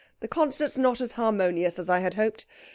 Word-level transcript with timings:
The 0.21 0.27
concert's 0.27 0.79
not 0.79 0.99
as 0.99 1.11
harmonious 1.11 1.77
as 1.77 1.87
I 1.87 1.99
hoped. 2.09 2.47